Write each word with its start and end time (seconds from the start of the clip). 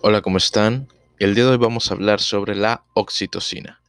Hola, 0.00 0.22
¿cómo 0.22 0.38
están? 0.38 0.86
El 1.18 1.34
día 1.34 1.44
de 1.44 1.50
hoy 1.50 1.56
vamos 1.56 1.90
a 1.90 1.94
hablar 1.94 2.20
sobre 2.20 2.54
la 2.54 2.84
oxitocina. 2.94 3.82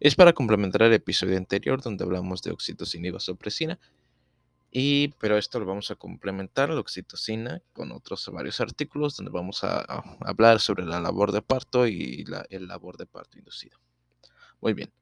Es 0.00 0.16
para 0.16 0.32
complementar 0.32 0.82
el 0.82 0.92
episodio 0.92 1.36
anterior 1.36 1.80
donde 1.80 2.02
hablamos 2.02 2.42
de 2.42 2.50
oxitocina 2.50 3.06
y 3.06 3.10
vasopresina, 3.12 3.78
y, 4.72 5.08
pero 5.20 5.38
esto 5.38 5.60
lo 5.60 5.66
vamos 5.66 5.92
a 5.92 5.94
complementar, 5.94 6.70
la 6.70 6.80
oxitocina, 6.80 7.62
con 7.72 7.92
otros 7.92 8.28
varios 8.32 8.60
artículos 8.60 9.16
donde 9.16 9.30
vamos 9.30 9.62
a, 9.62 9.84
hablar 10.22 10.58
sobre 10.58 10.84
la 10.84 11.00
labor 11.00 11.30
de 11.30 11.42
parto 11.42 11.86
y 11.86 12.24
la, 12.24 12.44
el 12.50 12.66
labor 12.66 12.96
de 12.96 13.06
parto 13.06 13.38
inducido. 13.38 13.78
Muy 14.60 14.72
bien, 14.72 14.92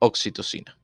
oxitocina. 0.00 0.76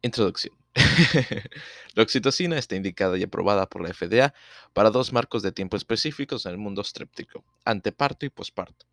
Introducción. 0.00 0.56
la 1.94 2.02
oxitocina 2.02 2.58
está 2.58 2.76
indicada 2.76 3.16
y 3.16 3.22
aprobada 3.22 3.66
por 3.66 3.82
la 3.82 3.92
FDA 3.92 4.34
para 4.74 4.90
dos 4.90 5.12
marcos 5.12 5.42
de 5.42 5.52
tiempo 5.52 5.76
específicos 5.76 6.44
en 6.46 6.52
el 6.52 6.58
mundo 6.58 6.82
estréptico, 6.82 7.44
anteparto 7.64 8.26
y 8.26 8.30
posparto. 8.30 8.86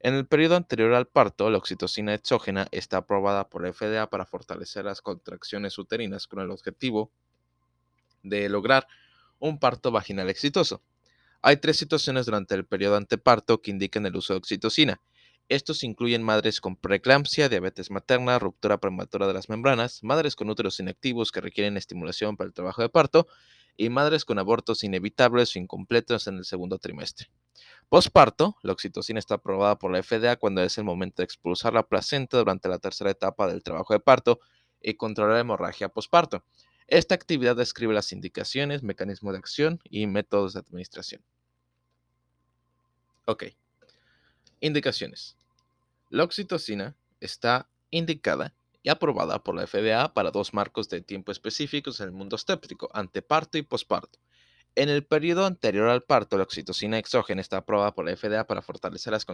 En 0.00 0.14
el 0.14 0.26
periodo 0.26 0.56
anterior 0.56 0.94
al 0.94 1.06
parto, 1.06 1.50
la 1.50 1.58
oxitocina 1.58 2.14
exógena 2.14 2.68
está 2.70 2.98
aprobada 2.98 3.48
por 3.48 3.62
la 3.62 3.72
FDA 3.72 4.08
para 4.08 4.24
fortalecer 4.24 4.84
las 4.84 5.02
contracciones 5.02 5.76
uterinas 5.76 6.26
con 6.26 6.40
el 6.40 6.50
objetivo 6.50 7.10
de 8.22 8.48
lograr 8.48 8.86
un 9.38 9.58
parto 9.58 9.90
vaginal 9.90 10.30
exitoso. 10.30 10.82
Hay 11.42 11.58
tres 11.58 11.76
situaciones 11.76 12.26
durante 12.26 12.54
el 12.54 12.64
periodo 12.64 12.96
anteparto 12.96 13.60
que 13.60 13.70
indican 13.70 14.06
el 14.06 14.16
uso 14.16 14.32
de 14.32 14.38
oxitocina. 14.38 15.00
Estos 15.48 15.82
incluyen 15.82 16.22
madres 16.22 16.60
con 16.60 16.76
preeclampsia, 16.76 17.48
diabetes 17.48 17.90
materna, 17.90 18.38
ruptura 18.38 18.76
prematura 18.78 19.26
de 19.26 19.32
las 19.32 19.48
membranas, 19.48 20.02
madres 20.02 20.36
con 20.36 20.50
úteros 20.50 20.78
inactivos 20.78 21.32
que 21.32 21.40
requieren 21.40 21.78
estimulación 21.78 22.36
para 22.36 22.48
el 22.48 22.54
trabajo 22.54 22.82
de 22.82 22.90
parto 22.90 23.26
y 23.74 23.88
madres 23.88 24.26
con 24.26 24.38
abortos 24.38 24.84
inevitables 24.84 25.56
o 25.56 25.58
incompletos 25.58 26.26
en 26.26 26.36
el 26.36 26.44
segundo 26.44 26.78
trimestre. 26.78 27.30
Postparto, 27.88 28.56
la 28.62 28.72
oxitocina 28.72 29.18
está 29.18 29.36
aprobada 29.36 29.78
por 29.78 29.90
la 29.90 30.02
FDA 30.02 30.36
cuando 30.36 30.62
es 30.62 30.76
el 30.76 30.84
momento 30.84 31.22
de 31.22 31.24
expulsar 31.24 31.72
la 31.72 31.88
placenta 31.88 32.36
durante 32.36 32.68
la 32.68 32.78
tercera 32.78 33.10
etapa 33.10 33.46
del 33.46 33.62
trabajo 33.62 33.94
de 33.94 34.00
parto 34.00 34.40
y 34.82 34.94
controlar 34.94 35.34
la 35.34 35.40
hemorragia 35.40 35.88
postparto. 35.88 36.44
Esta 36.88 37.14
actividad 37.14 37.56
describe 37.56 37.94
las 37.94 38.12
indicaciones, 38.12 38.82
mecanismos 38.82 39.32
de 39.32 39.38
acción 39.38 39.80
y 39.84 40.06
métodos 40.06 40.52
de 40.52 40.60
administración. 40.60 41.22
Ok. 43.24 43.44
Indicaciones. 44.60 45.36
La 46.10 46.24
oxitocina 46.24 46.96
está 47.20 47.68
indicada 47.90 48.54
y 48.82 48.88
aprobada 48.88 49.42
por 49.42 49.54
la 49.54 49.66
FDA 49.66 50.12
para 50.14 50.30
dos 50.30 50.54
marcos 50.54 50.88
de 50.88 51.00
tiempo 51.00 51.32
específicos 51.32 52.00
en 52.00 52.06
el 52.06 52.12
mundo 52.12 52.36
estético, 52.36 52.88
anteparto 52.92 53.58
y 53.58 53.62
posparto. 53.62 54.18
En 54.74 54.88
el 54.88 55.04
periodo 55.04 55.44
anterior 55.44 55.88
al 55.88 56.02
parto, 56.02 56.36
la 56.36 56.44
oxitocina 56.44 56.98
exógena 56.98 57.40
está 57.40 57.58
aprobada 57.58 57.94
por 57.94 58.04
la 58.04 58.16
FDA 58.16 58.46
para 58.46 58.62
fortalecer 58.62 59.12
las, 59.12 59.26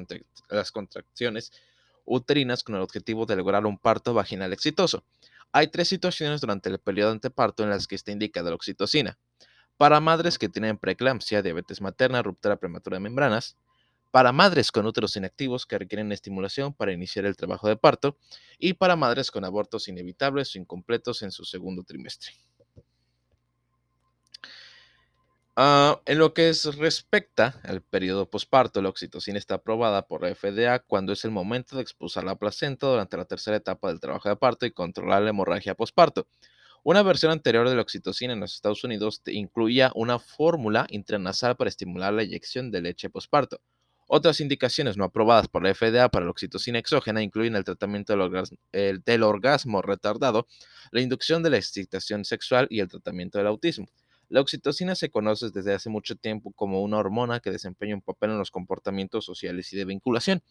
las 0.48 0.72
contracciones 0.72 1.52
uterinas 2.04 2.62
con 2.62 2.74
el 2.74 2.82
objetivo 2.82 3.26
de 3.26 3.36
lograr 3.36 3.66
un 3.66 3.78
parto 3.78 4.14
vaginal 4.14 4.52
exitoso. 4.52 5.04
Hay 5.52 5.68
tres 5.68 5.88
situaciones 5.88 6.40
durante 6.40 6.68
el 6.68 6.78
periodo 6.78 7.12
anteparto 7.12 7.62
en 7.62 7.70
las 7.70 7.86
que 7.86 7.94
está 7.94 8.10
indicada 8.10 8.50
la 8.50 8.56
oxitocina. 8.56 9.18
Para 9.76 10.00
madres 10.00 10.38
que 10.38 10.48
tienen 10.48 10.78
preeclampsia, 10.78 11.42
diabetes 11.42 11.80
materna, 11.80 12.22
ruptura 12.22 12.56
prematura 12.56 12.96
de 12.96 13.00
membranas, 13.00 13.56
para 14.14 14.30
madres 14.30 14.70
con 14.70 14.86
úteros 14.86 15.16
inactivos 15.16 15.66
que 15.66 15.76
requieren 15.76 16.12
estimulación 16.12 16.72
para 16.72 16.92
iniciar 16.92 17.24
el 17.24 17.34
trabajo 17.34 17.66
de 17.66 17.76
parto 17.76 18.16
y 18.60 18.74
para 18.74 18.94
madres 18.94 19.32
con 19.32 19.44
abortos 19.44 19.88
inevitables 19.88 20.54
o 20.54 20.58
incompletos 20.58 21.22
en 21.22 21.32
su 21.32 21.44
segundo 21.44 21.82
trimestre. 21.82 22.30
Uh, 25.56 25.98
en 26.06 26.18
lo 26.18 26.32
que 26.32 26.48
es 26.48 26.76
respecta 26.76 27.60
al 27.64 27.82
periodo 27.82 28.30
posparto, 28.30 28.80
la 28.80 28.90
oxitocina 28.90 29.36
está 29.36 29.56
aprobada 29.56 30.06
por 30.06 30.22
la 30.22 30.32
FDA 30.32 30.78
cuando 30.78 31.12
es 31.12 31.24
el 31.24 31.32
momento 31.32 31.74
de 31.74 31.82
expulsar 31.82 32.22
la 32.22 32.36
placenta 32.36 32.86
durante 32.86 33.16
la 33.16 33.24
tercera 33.24 33.56
etapa 33.56 33.88
del 33.88 33.98
trabajo 33.98 34.28
de 34.28 34.36
parto 34.36 34.64
y 34.64 34.70
controlar 34.70 35.22
la 35.22 35.30
hemorragia 35.30 35.74
posparto. 35.74 36.28
Una 36.84 37.02
versión 37.02 37.32
anterior 37.32 37.68
de 37.68 37.74
la 37.74 37.82
oxitocina 37.82 38.32
en 38.32 38.38
los 38.38 38.54
Estados 38.54 38.84
Unidos 38.84 39.22
incluía 39.26 39.90
una 39.96 40.20
fórmula 40.20 40.86
intranasal 40.88 41.56
para 41.56 41.68
estimular 41.68 42.12
la 42.12 42.22
eyección 42.22 42.70
de 42.70 42.80
leche 42.80 43.10
posparto. 43.10 43.60
Otras 44.06 44.40
indicaciones 44.40 44.96
no 44.96 45.04
aprobadas 45.04 45.48
por 45.48 45.62
la 45.62 45.74
FDA 45.74 46.08
para 46.10 46.26
la 46.26 46.30
oxitocina 46.30 46.78
exógena 46.78 47.22
incluyen 47.22 47.56
el 47.56 47.64
tratamiento 47.64 48.12
del 48.12 49.22
orgasmo, 49.22 49.82
retardado, 49.82 50.46
la 50.90 51.00
inducción 51.00 51.42
de 51.42 51.50
la 51.50 51.56
excitación 51.56 52.24
sexual 52.24 52.66
y 52.70 52.80
el 52.80 52.88
tratamiento 52.88 53.38
del 53.38 53.46
autismo. 53.46 53.86
La 54.28 54.40
oxitocina 54.40 54.94
se 54.94 55.10
conoce 55.10 55.50
desde 55.50 55.74
hace 55.74 55.90
mucho 55.90 56.16
tiempo 56.16 56.52
como 56.52 56.82
una 56.82 56.98
hormona 56.98 57.40
que 57.40 57.50
desempeña 57.50 57.94
un 57.94 58.02
papel 58.02 58.30
en 58.30 58.38
los 58.38 58.50
comportamientos 58.50 59.24
sociales 59.24 59.72
y 59.72 59.76
de 59.76 59.84
vinculación. 59.84 60.42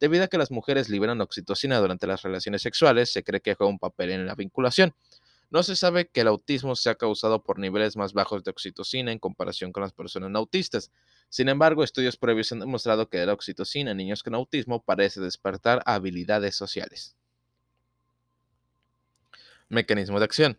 Debido 0.00 0.24
a 0.24 0.28
que 0.28 0.38
las 0.38 0.50
mujeres 0.50 0.88
liberan 0.88 1.20
oxitocina 1.20 1.78
durante 1.78 2.06
las 2.06 2.22
relaciones 2.22 2.62
sexuales, 2.62 3.12
se 3.12 3.24
cree 3.24 3.40
que 3.40 3.54
juega 3.54 3.70
un 3.70 3.78
papel 3.78 4.10
en 4.10 4.26
la 4.26 4.34
vinculación. 4.34 4.94
No 5.50 5.62
se 5.62 5.76
sabe 5.76 6.08
que 6.08 6.22
el 6.22 6.28
autismo 6.28 6.74
sea 6.76 6.96
causado 6.96 7.42
por 7.42 7.58
niveles 7.58 7.96
más 7.96 8.12
bajos 8.12 8.42
de 8.42 8.50
oxitocina 8.50 9.12
en 9.12 9.18
comparación 9.18 9.70
con 9.70 9.82
las 9.82 9.92
personas 9.92 10.30
autistas. 10.34 10.90
Sin 11.28 11.48
embargo, 11.48 11.82
estudios 11.82 12.16
previos 12.16 12.52
han 12.52 12.60
demostrado 12.60 13.08
que 13.08 13.24
la 13.26 13.32
oxitocina 13.32 13.90
en 13.90 13.96
niños 13.96 14.22
con 14.22 14.34
autismo 14.34 14.82
parece 14.82 15.20
despertar 15.20 15.82
habilidades 15.84 16.56
sociales. 16.56 17.16
Mecanismo 19.68 20.18
de 20.18 20.24
acción. 20.24 20.58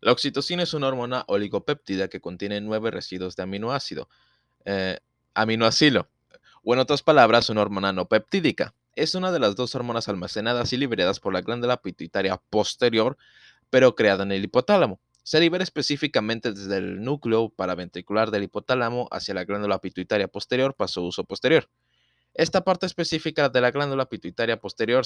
La 0.00 0.12
oxitocina 0.12 0.64
es 0.64 0.74
una 0.74 0.88
hormona 0.88 1.24
oligopéptida 1.28 2.08
que 2.08 2.20
contiene 2.20 2.60
nueve 2.60 2.90
residuos 2.90 3.36
de 3.36 3.44
aminoácido, 3.44 4.08
eh, 4.64 4.98
aminoacilo, 5.34 6.08
o 6.64 6.74
en 6.74 6.80
otras 6.80 7.02
palabras, 7.02 7.50
una 7.50 7.62
hormona 7.62 7.92
no 7.92 8.08
peptídica. 8.08 8.74
Es 8.94 9.14
una 9.14 9.32
de 9.32 9.38
las 9.38 9.56
dos 9.56 9.74
hormonas 9.74 10.08
almacenadas 10.08 10.72
y 10.72 10.76
liberadas 10.76 11.20
por 11.20 11.32
la 11.32 11.40
glándula 11.40 11.80
pituitaria 11.80 12.36
posterior, 12.36 13.16
pero 13.70 13.94
creada 13.94 14.24
en 14.24 14.32
el 14.32 14.44
hipotálamo. 14.44 15.00
Se 15.22 15.38
libera 15.38 15.62
específicamente 15.62 16.52
desde 16.52 16.78
el 16.78 17.02
núcleo 17.02 17.50
paraventricular 17.50 18.30
del 18.30 18.44
hipotálamo 18.44 19.08
hacia 19.12 19.34
la 19.34 19.44
glándula 19.44 19.78
pituitaria 19.80 20.26
posterior 20.26 20.74
para 20.74 20.88
su 20.88 21.04
uso 21.04 21.24
posterior. 21.24 21.68
Esta 22.34 22.64
parte 22.64 22.86
específica 22.86 23.48
de 23.48 23.60
la 23.60 23.70
glándula 23.70 24.06
pituitaria 24.06 24.58
posterior 24.58 25.04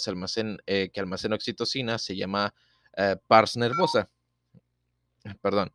eh, 0.66 0.90
que 0.92 1.00
almacena 1.00 1.34
oxitocina 1.34 1.98
se 1.98 2.16
llama 2.16 2.54
eh, 2.96 3.16
pars 3.26 3.56
nervosa. 3.56 4.08
Perdón. 5.42 5.72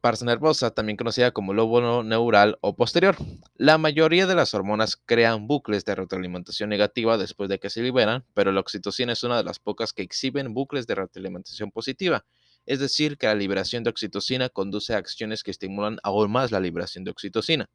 Pars 0.00 0.22
nervosa, 0.22 0.72
también 0.72 0.96
conocida 0.96 1.30
como 1.30 1.54
lóbulo 1.54 2.02
neural 2.02 2.58
o 2.60 2.76
posterior. 2.76 3.16
La 3.54 3.78
mayoría 3.78 4.26
de 4.26 4.34
las 4.34 4.52
hormonas 4.52 4.96
crean 4.96 5.46
bucles 5.46 5.84
de 5.84 5.94
retroalimentación 5.94 6.68
negativa 6.68 7.16
después 7.18 7.48
de 7.48 7.58
que 7.58 7.70
se 7.70 7.82
liberan, 7.82 8.24
pero 8.34 8.50
la 8.50 8.60
oxitocina 8.60 9.12
es 9.12 9.22
una 9.22 9.36
de 9.36 9.44
las 9.44 9.60
pocas 9.60 9.92
que 9.92 10.02
exhiben 10.02 10.54
bucles 10.54 10.86
de 10.86 10.96
retroalimentación 10.96 11.70
positiva 11.70 12.24
es 12.66 12.80
decir, 12.80 13.16
que 13.16 13.26
la 13.26 13.34
liberación 13.34 13.84
de 13.84 13.90
oxitocina 13.90 14.48
conduce 14.48 14.94
a 14.94 14.98
acciones 14.98 15.42
que 15.42 15.50
estimulan 15.50 15.98
aún 16.02 16.30
más 16.30 16.50
la 16.50 16.60
liberación 16.60 17.04
de 17.04 17.12
oxitocina. 17.12 17.70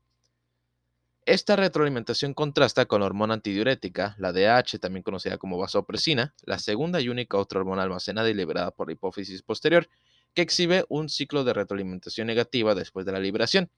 Esta 1.26 1.56
retroalimentación 1.56 2.34
contrasta 2.34 2.88
con 2.88 3.02
la 3.02 3.06
hormona 3.06 3.36
antidiurética, 3.36 4.16
la 4.18 4.34
DH, 4.34 4.80
también 4.80 5.04
conocida 5.04 5.38
como 5.38 5.58
vasopresina, 5.58 6.34
la 6.44 6.58
segunda 6.58 7.00
y 7.00 7.10
única 7.10 7.38
otra 7.38 7.60
hormona 7.60 7.84
almacenada 7.84 8.30
y 8.30 8.34
liberada 8.34 8.72
por 8.72 8.88
la 8.88 8.94
hipófisis 8.94 9.44
posterior, 9.44 9.88
que 10.34 10.42
exhibe 10.42 10.84
un 10.90 11.10
ciclo 11.10 11.44
de 11.44 11.54
retroalimentación 11.54 12.28
negativa 12.28 12.74
después 12.74 13.06
de 13.06 13.12
la 13.12 13.20
liberación. 13.20 13.70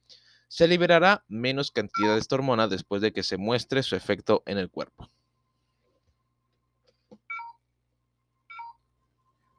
Se 0.48 0.68
liberará 0.68 1.26
menos 1.28 1.72
cantidad 1.72 2.14
de 2.14 2.22
esta 2.22 2.36
hormona 2.36 2.68
después 2.68 3.02
de 3.02 3.12
que 3.12 3.24
se 3.24 3.38
muestre 3.38 3.84
su 3.84 3.96
efecto 3.96 4.44
en 4.46 4.58
el 4.58 4.70
cuerpo. 4.70 5.10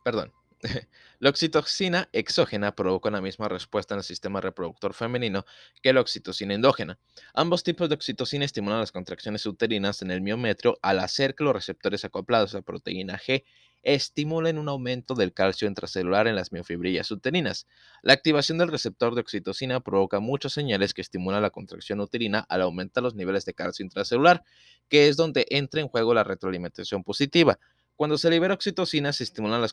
Perdón. 0.04 0.32
La 1.18 1.30
oxitocina 1.30 2.08
exógena 2.12 2.74
provoca 2.74 3.08
una 3.08 3.20
misma 3.20 3.48
respuesta 3.48 3.94
en 3.94 3.98
el 3.98 4.04
sistema 4.04 4.40
reproductor 4.40 4.94
femenino 4.94 5.44
que 5.82 5.92
la 5.92 6.00
oxitocina 6.00 6.54
endógena. 6.54 6.98
Ambos 7.34 7.62
tipos 7.62 7.88
de 7.88 7.94
oxitocina 7.94 8.44
estimulan 8.44 8.80
las 8.80 8.92
contracciones 8.92 9.44
uterinas 9.46 10.02
en 10.02 10.10
el 10.10 10.20
miometrio 10.22 10.78
al 10.82 11.00
hacer 11.00 11.34
que 11.34 11.44
los 11.44 11.54
receptores 11.54 12.04
acoplados 12.04 12.54
a 12.54 12.58
la 12.58 12.62
proteína 12.62 13.18
G 13.18 13.44
estimulen 13.82 14.58
un 14.58 14.70
aumento 14.70 15.14
del 15.14 15.34
calcio 15.34 15.68
intracelular 15.68 16.26
en 16.26 16.36
las 16.36 16.52
miofibrillas 16.52 17.10
uterinas. 17.10 17.66
La 18.02 18.14
activación 18.14 18.56
del 18.56 18.68
receptor 18.68 19.14
de 19.14 19.20
oxitocina 19.20 19.80
provoca 19.80 20.20
muchas 20.20 20.54
señales 20.54 20.94
que 20.94 21.02
estimulan 21.02 21.42
la 21.42 21.50
contracción 21.50 22.00
uterina 22.00 22.46
al 22.48 22.62
aumentar 22.62 23.02
los 23.02 23.14
niveles 23.14 23.44
de 23.44 23.52
calcio 23.52 23.84
intracelular, 23.84 24.42
que 24.88 25.08
es 25.08 25.18
donde 25.18 25.46
entra 25.50 25.82
en 25.82 25.88
juego 25.88 26.14
la 26.14 26.24
retroalimentación 26.24 27.04
positiva. 27.04 27.58
Cuando 27.96 28.18
se 28.18 28.28
libera 28.28 28.54
oxitocina, 28.54 29.12
se 29.12 29.22
estimulan 29.24 29.60
las 29.60 29.72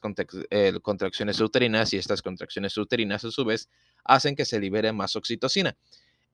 eh, 0.51 0.73
contracciones 0.81 1.39
uterinas 1.39 1.91
y 1.93 1.97
estas 1.97 2.21
contracciones 2.21 2.77
uterinas 2.77 3.25
a 3.25 3.31
su 3.31 3.43
vez 3.43 3.67
hacen 4.03 4.35
que 4.35 4.45
se 4.45 4.59
libere 4.59 4.91
más 4.91 5.15
oxitocina. 5.15 5.75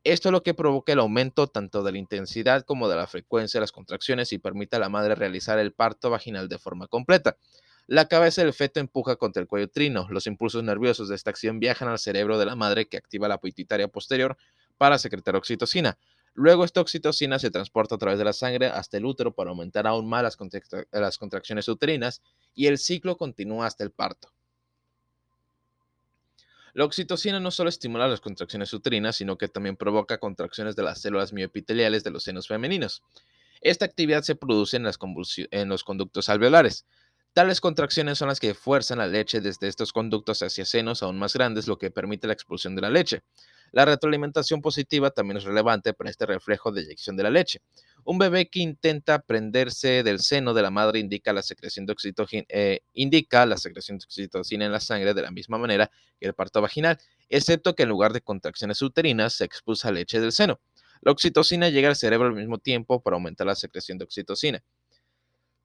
Esto 0.03 0.29
es 0.29 0.33
lo 0.33 0.43
que 0.43 0.53
provoca 0.53 0.93
el 0.93 0.99
aumento 0.99 1.47
tanto 1.47 1.83
de 1.83 1.91
la 1.93 1.97
intensidad 1.97 2.63
como 2.63 2.87
de 2.89 2.95
la 2.97 3.07
frecuencia 3.07 3.59
de 3.59 3.61
las 3.61 3.71
contracciones 3.71 4.31
y 4.33 4.37
permite 4.37 4.75
a 4.75 4.79
la 4.79 4.89
madre 4.89 5.15
realizar 5.15 5.59
el 5.59 5.73
parto 5.73 6.09
vaginal 6.09 6.49
de 6.49 6.59
forma 6.59 6.87
completa. 6.87 7.37
La 7.87 8.09
cabeza 8.09 8.41
del 8.43 8.53
feto 8.53 8.81
empuja 8.81 9.15
contra 9.15 9.41
el 9.41 9.47
cuello 9.47 9.69
trino. 9.69 10.07
Los 10.09 10.27
impulsos 10.27 10.61
nerviosos 10.63 11.07
de 11.07 11.15
esta 11.15 11.29
acción 11.29 11.59
viajan 11.59 11.87
al 11.87 11.99
cerebro 11.99 12.37
de 12.37 12.45
la 12.45 12.55
madre 12.55 12.87
que 12.89 12.97
activa 12.97 13.29
la 13.29 13.39
pituitaria 13.39 13.87
posterior 13.87 14.37
para 14.77 14.97
secretar 14.97 15.37
oxitocina. 15.37 15.97
Luego 16.37 16.63
esta 16.63 16.81
oxitocina 16.81 17.39
se 17.39 17.49
transporta 17.49 17.95
a 17.95 17.97
través 17.97 18.19
de 18.19 18.25
la 18.25 18.31
sangre 18.31 18.67
hasta 18.67 18.97
el 18.97 19.05
útero 19.05 19.33
para 19.33 19.49
aumentar 19.49 19.87
aún 19.87 20.07
más 20.07 20.21
las, 20.21 21.17
contracciones 21.17 21.67
uterinas 21.67 22.21
y 22.53 22.67
el 22.67 22.77
ciclo 22.77 23.17
continúa 23.17 23.65
hasta 23.65 23.83
el 23.83 23.89
parto. 23.89 24.31
La 26.75 26.85
oxitocina 26.85 27.39
no 27.39 27.49
solo 27.49 27.69
estimula 27.69 28.07
las 28.07 28.21
contracciones 28.21 28.71
uterinas, 28.71 29.15
sino 29.15 29.35
que 29.39 29.47
también 29.47 29.77
provoca 29.77 30.19
contracciones 30.19 30.75
de 30.75 30.83
las 30.83 31.01
células 31.01 31.33
mioepiteliales 31.33 32.03
de 32.03 32.11
los 32.11 32.21
senos 32.21 32.47
femeninos. 32.47 33.01
Esta 33.59 33.85
actividad 33.85 34.21
se 34.21 34.35
produce 34.35 34.77
en 34.77 35.69
los 35.69 35.83
conductos 35.83 36.29
alveolares. 36.29 36.85
Tales 37.33 37.59
contracciones 37.59 38.19
son 38.19 38.27
las 38.27 38.39
que 38.39 38.53
fuerzan 38.53 38.99
la 38.99 39.07
leche 39.07 39.41
desde 39.41 39.67
estos 39.67 39.91
conductos 39.91 40.43
hacia 40.43 40.65
senos 40.65 41.01
aún 41.01 41.17
más 41.17 41.33
grandes, 41.33 41.67
lo 41.67 41.79
que 41.79 41.89
permite 41.89 42.27
la 42.27 42.33
expulsión 42.33 42.75
de 42.75 42.83
la 42.83 42.91
leche. 42.91 43.23
La 43.71 43.85
retroalimentación 43.85 44.61
positiva 44.61 45.11
también 45.11 45.37
es 45.37 45.43
relevante 45.43 45.93
para 45.93 46.09
este 46.09 46.25
reflejo 46.25 46.71
de 46.71 46.81
eyección 46.81 47.17
de 47.17 47.23
la 47.23 47.29
leche. 47.29 47.61
Un 48.03 48.17
bebé 48.17 48.49
que 48.49 48.59
intenta 48.59 49.19
prenderse 49.19 50.03
del 50.03 50.19
seno 50.19 50.53
de 50.53 50.61
la 50.61 50.71
madre 50.71 50.99
indica 50.99 51.33
la 51.33 51.41
secreción 51.41 51.85
de 51.85 51.93
oxitocina, 51.93 52.45
eh, 52.49 52.79
indica 52.93 53.45
la 53.45 53.57
secreción 53.57 53.97
de 53.97 54.05
oxitocina 54.05 54.65
en 54.65 54.71
la 54.71 54.79
sangre 54.79 55.13
de 55.13 55.21
la 55.21 55.31
misma 55.31 55.57
manera 55.57 55.91
que 56.19 56.27
el 56.27 56.33
parto 56.33 56.61
vaginal, 56.61 56.97
excepto 57.29 57.75
que 57.75 57.83
en 57.83 57.89
lugar 57.89 58.13
de 58.13 58.21
contracciones 58.21 58.81
uterinas 58.81 59.33
se 59.33 59.45
expulsa 59.45 59.91
leche 59.91 60.19
del 60.21 60.31
seno. 60.31 60.59
La 61.01 61.11
oxitocina 61.11 61.69
llega 61.69 61.89
al 61.89 61.95
cerebro 61.95 62.27
al 62.27 62.35
mismo 62.35 62.57
tiempo 62.57 63.01
para 63.01 63.15
aumentar 63.15 63.45
la 63.45 63.55
secreción 63.55 63.97
de 63.97 64.05
oxitocina. 64.05 64.63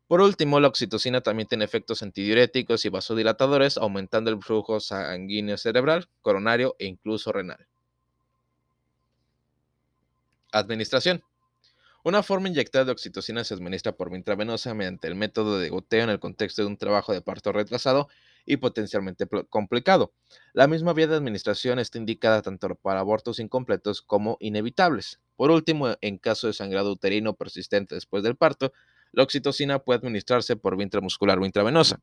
Por 0.09 0.21
último, 0.21 0.61
la 0.61 0.69
oxitocina 0.69 1.23
también 1.23 1.49
tiene 1.49 1.65
efectos 1.65 2.03
antidiuréticos 2.03 2.85
y 2.85 2.91
vasodilatadores, 2.91 3.79
aumentando 3.79 4.31
el 4.31 4.43
flujo 4.43 4.79
sanguíneo 4.79 5.57
cerebral, 5.57 6.09
coronario 6.21 6.77
e 6.79 6.87
incluso 6.87 7.33
renal. 7.33 7.67
Administración. 10.53 11.25
Una 12.05 12.23
forma 12.23 12.49
inyectada 12.49 12.85
de 12.85 12.93
oxitocina 12.93 13.45
se 13.45 13.55
administra 13.55 13.93
por 13.93 14.11
vía 14.11 14.19
intravenosa 14.19 14.75
mediante 14.75 15.07
el 15.07 15.15
método 15.15 15.59
de 15.59 15.69
goteo 15.69 16.03
en 16.03 16.11
el 16.11 16.19
contexto 16.19 16.63
de 16.63 16.69
un 16.69 16.77
trabajo 16.77 17.13
de 17.13 17.21
parto 17.21 17.53
retrasado 17.53 18.09
y 18.45 18.57
potencialmente 18.57 19.29
complicado. 19.49 20.13
La 20.53 20.67
misma 20.67 20.95
vía 20.95 21.07
de 21.07 21.15
administración 21.15 21.79
está 21.79 21.99
indicada 21.99 22.43
tanto 22.43 22.75
para 22.75 22.99
abortos 22.99 23.39
incompletos 23.39 24.03
como 24.03 24.37
inevitables. 24.41 25.21
Por 25.37 25.53
último, 25.53 25.95
en 26.01 26.19
caso 26.19 26.49
de 26.49 26.53
sangrado 26.55 26.91
uterino 26.91 27.35
persistente 27.35 27.95
después 27.95 28.25
del 28.25 28.35
parto, 28.37 28.73
la 29.13 29.23
oxitocina 29.23 29.79
puede 29.79 29.99
administrarse 29.99 30.57
por 30.57 30.77
vía 30.77 30.85
intramuscular 30.85 31.39
o 31.39 31.47
intravenosa. 31.47 32.01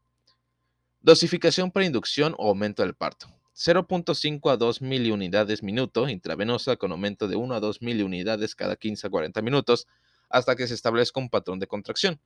Dosificación 1.01 1.71
para 1.71 1.85
inducción 1.85 2.35
o 2.37 2.47
aumento 2.47 2.83
del 2.83 2.93
parto. 2.93 3.27
0.5 3.59 4.51
a 4.51 4.55
2 4.55 4.81
miliunidades 4.81 5.63
minuto 5.63 6.07
intravenosa 6.07 6.77
con 6.77 6.93
aumento 6.93 7.27
de 7.27 7.35
1 7.35 7.53
a 7.53 7.59
2 7.59 7.81
miliunidades 7.81 8.55
cada 8.55 8.77
15 8.77 9.07
a 9.07 9.09
40 9.09 9.41
minutos 9.41 9.85
hasta 10.29 10.55
que 10.55 10.65
se 10.65 10.73
establezca 10.73 11.19
un 11.19 11.29
patrón 11.29 11.59
de 11.59 11.67
contracción. 11.67 12.21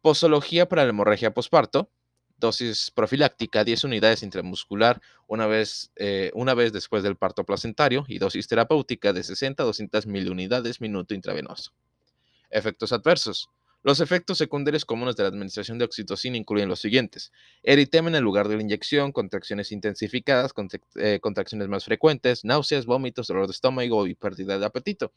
Posología 0.00 0.66
para 0.66 0.84
la 0.84 0.90
hemorragia 0.90 1.34
posparto. 1.34 1.90
Dosis 2.38 2.90
profiláctica 2.90 3.64
10 3.64 3.84
unidades 3.84 4.22
intramuscular 4.22 5.02
una 5.26 5.46
vez, 5.46 5.92
eh, 5.96 6.30
una 6.32 6.54
vez 6.54 6.72
después 6.72 7.02
del 7.02 7.16
parto 7.16 7.44
placentario 7.44 8.06
y 8.08 8.18
dosis 8.18 8.48
terapéutica 8.48 9.12
de 9.12 9.22
60 9.22 9.62
a 9.62 9.66
200 9.66 10.06
miliunidades 10.06 10.80
minuto 10.80 11.12
intravenoso. 11.12 11.72
Efectos 12.48 12.92
adversos. 12.92 13.50
Los 13.82 14.00
efectos 14.00 14.36
secundarios 14.36 14.84
comunes 14.84 15.16
de 15.16 15.22
la 15.22 15.30
administración 15.30 15.78
de 15.78 15.86
oxitocina 15.86 16.36
incluyen 16.36 16.68
los 16.68 16.80
siguientes: 16.80 17.32
eritema 17.62 18.10
en 18.10 18.16
el 18.16 18.22
lugar 18.22 18.48
de 18.48 18.56
la 18.56 18.62
inyección, 18.62 19.10
contracciones 19.12 19.72
intensificadas, 19.72 20.52
eh, 20.96 21.18
contracciones 21.22 21.68
más 21.68 21.86
frecuentes, 21.86 22.44
náuseas, 22.44 22.84
vómitos, 22.84 23.26
dolor 23.26 23.46
de 23.46 23.52
estómago 23.52 24.06
y 24.06 24.14
pérdida 24.14 24.58
de 24.58 24.66
apetito. 24.66 25.12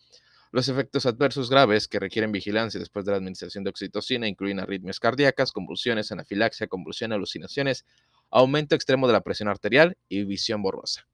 Los 0.53 0.69
efectos 0.69 1.05
adversos 1.05 1.49
graves 1.49 1.87
que 1.87 1.99
requieren 1.99 2.31
vigilancia 2.31 2.79
después 2.79 3.05
de 3.05 3.11
la 3.11 3.17
administración 3.17 3.63
de 3.63 3.71
oxitocina 3.71 4.27
incluyen 4.27 4.59
arritmias 4.59 4.99
cardíacas, 4.99 5.51
convulsiones, 5.51 6.11
anafilaxia, 6.11 6.67
convulsión, 6.67 7.11
alucinaciones, 7.11 7.85
aumento 8.29 8.75
extremo 8.75 9.07
de 9.07 9.13
la 9.13 9.21
presión 9.21 9.49
arterial 9.49 9.97
y 10.07 10.23
visión 10.25 10.61
borrosa. 10.61 11.07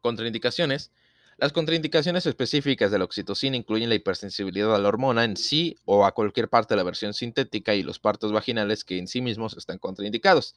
Contraindicaciones. 0.00 0.92
Las 1.40 1.52
contraindicaciones 1.52 2.26
específicas 2.26 2.90
de 2.90 2.98
la 2.98 3.04
oxitocina 3.04 3.56
incluyen 3.56 3.88
la 3.88 3.94
hipersensibilidad 3.94 4.74
a 4.74 4.78
la 4.80 4.88
hormona 4.88 5.22
en 5.22 5.36
sí 5.36 5.76
o 5.84 6.04
a 6.04 6.10
cualquier 6.10 6.48
parte 6.48 6.74
de 6.74 6.78
la 6.78 6.82
versión 6.82 7.14
sintética 7.14 7.76
y 7.76 7.84
los 7.84 8.00
partos 8.00 8.32
vaginales 8.32 8.82
que 8.82 8.98
en 8.98 9.06
sí 9.06 9.20
mismos 9.20 9.56
están 9.56 9.78
contraindicados. 9.78 10.56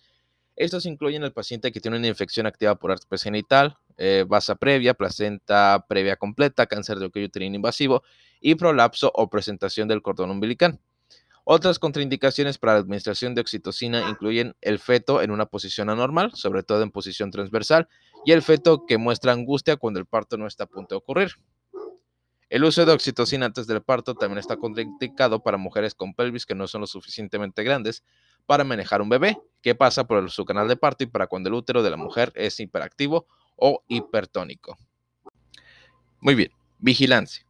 Estos 0.56 0.88
incluyen 0.88 1.24
al 1.24 1.34
paciente 1.34 1.72
que 1.72 1.80
tiene 1.80 1.98
una 1.98 2.08
infección 2.08 2.48
activa 2.48 2.74
por 2.74 2.90
herpes 2.90 3.22
genital, 3.22 3.78
eh, 3.98 4.26
basa 4.28 4.56
previa, 4.56 4.96
placenta 4.96 5.86
previa 5.88 6.16
completa, 6.16 6.66
cáncer 6.66 6.98
de 6.98 7.12
cuello 7.12 7.28
uterino 7.28 7.58
invasivo 7.58 8.02
y 8.40 8.56
prolapso 8.56 9.12
o 9.14 9.30
presentación 9.30 9.88
del 9.88 10.02
cordón 10.02 10.32
umbilical. 10.32 10.80
Otras 11.44 11.80
contraindicaciones 11.80 12.58
para 12.58 12.74
la 12.74 12.80
administración 12.80 13.34
de 13.34 13.42
oxitocina 13.42 14.10
incluyen 14.10 14.56
el 14.62 14.80
feto 14.80 15.22
en 15.22 15.32
una 15.32 15.48
posición 15.48 15.90
anormal, 15.90 16.32
sobre 16.36 16.64
todo 16.64 16.84
en 16.84 16.92
posición 16.92 17.32
transversal, 17.32 17.88
y 18.26 18.32
el 18.32 18.42
feto 18.42 18.86
que 18.86 18.98
muestra 18.98 19.32
angustia 19.32 19.78
cuando 19.78 20.00
el 20.00 20.06
parto 20.06 20.38
no 20.38 20.46
está 20.46 20.66
a 20.66 20.68
punto 20.68 20.96
de 20.96 21.00
ocurrir. 21.00 21.32
El 22.52 22.66
uso 22.66 22.86
de 22.86 22.92
oxitocina 22.92 23.46
antes 23.46 23.66
del 23.66 23.82
parto 23.82 24.14
también 24.14 24.38
está 24.38 24.58
contraindicado 24.58 25.42
para 25.42 25.58
mujeres 25.58 25.96
con 25.96 26.14
pelvis 26.14 26.46
que 26.46 26.54
no 26.54 26.68
son 26.68 26.82
lo 26.82 26.88
suficientemente 26.88 27.64
grandes 27.64 28.04
para 28.46 28.66
manejar 28.66 29.02
un 29.02 29.08
bebé 29.08 29.38
que 29.62 29.74
pasa 29.74 30.06
por 30.06 30.30
su 30.30 30.44
canal 30.44 30.68
de 30.68 30.76
parto 30.76 31.06
y 31.06 31.08
para 31.08 31.28
cuando 31.28 31.48
el 31.48 31.56
útero 31.56 31.82
de 31.82 31.90
la 31.90 31.96
mujer 31.96 32.34
es 32.36 32.60
hiperactivo 32.60 33.26
o 33.56 33.84
hipertónico. 33.88 34.78
Muy 36.20 36.36
bien, 36.36 36.52
vigilancia. 36.78 37.46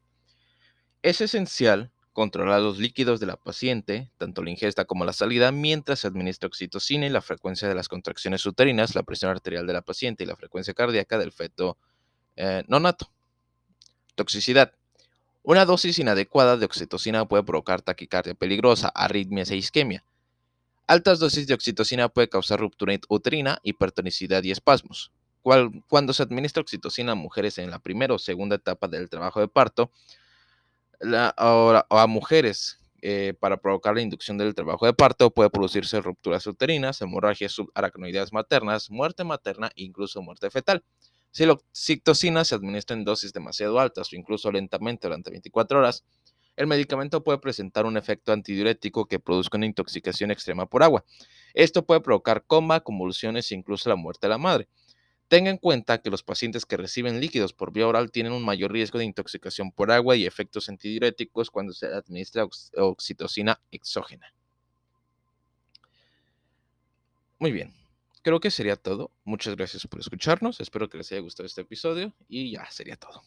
Es 1.02 1.20
esencial 1.20 1.92
controlar 2.14 2.62
los 2.62 2.78
líquidos 2.78 3.20
de 3.20 3.26
la 3.26 3.38
paciente, 3.38 4.10
tanto 4.18 4.44
la 4.44 4.50
ingesta 4.50 4.86
como 4.86 5.06
la 5.06 5.14
salida, 5.14 5.52
mientras 5.52 6.00
se 6.00 6.08
administra 6.08 6.48
oxitocina 6.48 7.06
y 7.06 7.10
la 7.10 7.22
frecuencia 7.22 7.68
de 7.68 7.76
las 7.76 7.88
contracciones 7.88 8.46
uterinas, 8.46 8.96
la 8.96 9.04
presión 9.04 9.32
arterial 9.32 9.66
de 9.66 9.74
la 9.74 9.82
paciente 9.82 10.24
y 10.24 10.28
la 10.28 10.36
frecuencia 10.36 10.74
cardíaca 10.74 11.18
del 11.18 11.32
feto 11.32 11.78
eh, 12.36 12.64
nonato. 12.68 13.10
Toxicidad. 14.16 14.74
Una 15.44 15.66
dosis 15.66 15.98
inadecuada 16.00 16.58
de 16.58 16.66
oxitocina 16.66 17.26
puede 17.26 17.44
provocar 17.44 17.82
taquicardia 17.82 18.36
peligrosa, 18.36 18.90
arritmias 18.90 19.50
e 19.50 19.56
isquemia. 19.56 20.04
Altas 20.88 21.20
dosis 21.20 21.48
de 21.48 21.54
oxitocina 21.54 22.10
puede 22.10 22.30
causar 22.30 22.60
ruptura 22.60 22.94
uterina, 23.08 23.60
hipertonicidad 23.64 24.44
y 24.44 24.52
espasmos. 24.52 25.12
Cuando 25.88 26.14
se 26.14 26.22
administra 26.22 26.62
oxitocina 26.62 27.14
a 27.14 27.16
mujeres 27.16 27.58
en 27.58 27.72
la 27.72 27.80
primera 27.80 28.14
o 28.14 28.20
segunda 28.20 28.58
etapa 28.58 28.88
del 28.88 29.10
trabajo 29.10 29.40
de 29.40 29.48
parto, 29.48 29.90
o 31.38 31.84
a 31.90 32.08
mujeres 32.08 32.82
eh, 33.04 33.34
para 33.40 33.58
provocar 33.58 33.96
la 33.96 34.02
inducción 34.02 34.38
del 34.38 34.54
trabajo 34.54 34.86
de 34.86 34.94
parto 34.94 35.32
puede 35.32 35.50
producirse 35.50 36.00
rupturas 36.02 36.46
uterinas, 36.46 37.02
hemorragias 37.02 37.52
subaracnoideas 37.54 38.32
maternas, 38.32 38.92
muerte 38.92 39.24
materna 39.24 39.72
e 39.76 39.84
incluso 39.84 40.22
muerte 40.22 40.52
fetal. 40.52 40.84
Si 41.32 41.46
la 41.46 41.54
oxitocina 41.54 42.46
se 42.46 42.56
administra 42.56 42.96
en 42.96 43.04
dosis 43.04 43.34
demasiado 43.34 43.80
altas 43.80 44.12
o 44.14 44.16
incluso 44.16 44.52
lentamente 44.52 45.08
durante 45.08 45.32
24 45.32 45.80
horas, 45.80 46.06
el 46.58 46.68
medicamento 46.68 47.24
puede 47.24 47.40
presentar 47.40 47.86
un 47.86 47.98
efecto 47.98 48.34
antidiurético 48.34 49.08
que 49.08 49.20
produzca 49.20 49.58
una 49.58 49.66
intoxicación 49.66 50.30
extrema 50.30 50.68
por 50.68 50.84
agua. 50.84 51.04
Esto 51.56 51.86
puede 51.86 52.02
provocar 52.02 52.44
coma, 52.46 52.82
convulsiones 52.82 53.52
e 53.52 53.56
incluso 53.56 53.90
la 53.90 53.96
muerte 53.96 54.28
de 54.28 54.30
la 54.30 54.38
madre. 54.38 54.68
Tenga 55.32 55.50
en 55.50 55.56
cuenta 55.56 56.02
que 56.02 56.10
los 56.10 56.24
pacientes 56.24 56.66
que 56.66 56.76
reciben 56.76 57.22
líquidos 57.22 57.54
por 57.54 57.72
vía 57.72 57.88
oral 57.88 58.12
tienen 58.12 58.34
un 58.34 58.44
mayor 58.44 58.74
riesgo 58.74 59.00
de 59.00 59.06
intoxicación 59.06 59.72
por 59.72 59.90
agua 59.90 60.18
y 60.18 60.26
efectos 60.26 60.68
antidiuréticos 60.68 61.50
cuando 61.50 61.72
se 61.72 61.86
administra 61.86 62.46
oxitocina 62.76 63.62
exógena. 63.72 64.34
Muy 67.40 67.54
bien, 67.54 67.74
creo 68.24 68.42
que 68.42 68.52
sería 68.52 68.76
todo. 68.76 69.10
Muchas 69.24 69.56
gracias 69.56 69.88
por 69.88 70.02
escucharnos. 70.02 70.60
Espero 70.60 70.90
que 70.90 70.98
les 70.98 71.10
haya 71.14 71.22
gustado 71.22 71.48
este 71.48 71.62
episodio 71.62 72.14
y 72.28 72.52
ya 72.52 72.70
sería 72.70 72.98
todo. 72.98 73.24